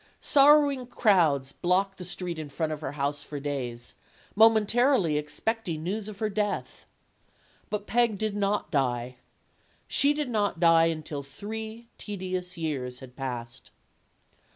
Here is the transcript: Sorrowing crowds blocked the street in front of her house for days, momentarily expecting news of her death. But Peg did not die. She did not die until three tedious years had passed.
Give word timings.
Sorrowing 0.19 0.87
crowds 0.87 1.51
blocked 1.51 1.99
the 1.99 2.05
street 2.05 2.39
in 2.39 2.49
front 2.49 2.71
of 2.71 2.81
her 2.81 2.93
house 2.93 3.21
for 3.21 3.39
days, 3.39 3.93
momentarily 4.35 5.15
expecting 5.15 5.83
news 5.83 6.07
of 6.07 6.17
her 6.17 6.27
death. 6.31 6.87
But 7.69 7.85
Peg 7.85 8.17
did 8.17 8.35
not 8.35 8.71
die. 8.71 9.17
She 9.87 10.15
did 10.15 10.31
not 10.31 10.59
die 10.59 10.85
until 10.85 11.21
three 11.21 11.85
tedious 11.99 12.57
years 12.57 12.97
had 12.99 13.15
passed. 13.15 13.69